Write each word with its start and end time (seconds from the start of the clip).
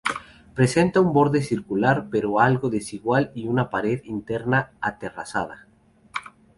Presenta 0.55 0.99
un 0.99 1.13
borde 1.13 1.43
circular 1.43 2.07
pero 2.09 2.39
algo 2.39 2.71
desigual 2.71 3.31
y 3.35 3.45
una 3.45 3.69
pared 3.69 4.01
interna 4.05 4.71
aterrazada. 4.81 5.67